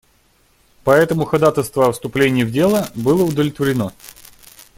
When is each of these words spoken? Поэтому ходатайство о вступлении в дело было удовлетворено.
Поэтому 0.83 1.25
ходатайство 1.25 1.85
о 1.85 1.91
вступлении 1.91 2.41
в 2.43 2.51
дело 2.51 2.87
было 2.95 3.21
удовлетворено. 3.23 3.93